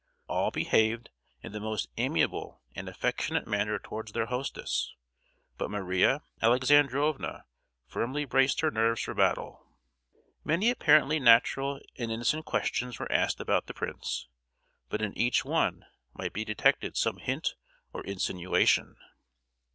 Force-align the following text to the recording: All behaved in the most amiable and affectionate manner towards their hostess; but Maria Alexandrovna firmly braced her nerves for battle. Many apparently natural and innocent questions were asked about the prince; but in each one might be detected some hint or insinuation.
All 0.27 0.49
behaved 0.49 1.11
in 1.43 1.51
the 1.51 1.59
most 1.59 1.87
amiable 1.95 2.63
and 2.73 2.89
affectionate 2.89 3.45
manner 3.45 3.77
towards 3.77 4.13
their 4.13 4.25
hostess; 4.25 4.95
but 5.59 5.69
Maria 5.69 6.23
Alexandrovna 6.41 7.45
firmly 7.85 8.25
braced 8.25 8.61
her 8.61 8.71
nerves 8.71 9.03
for 9.03 9.13
battle. 9.13 9.63
Many 10.43 10.71
apparently 10.71 11.19
natural 11.19 11.79
and 11.99 12.11
innocent 12.11 12.45
questions 12.45 12.97
were 12.97 13.11
asked 13.11 13.39
about 13.39 13.67
the 13.67 13.75
prince; 13.75 14.27
but 14.89 15.03
in 15.03 15.15
each 15.15 15.45
one 15.45 15.85
might 16.15 16.33
be 16.33 16.43
detected 16.43 16.97
some 16.97 17.17
hint 17.17 17.53
or 17.93 18.03
insinuation. 18.03 18.95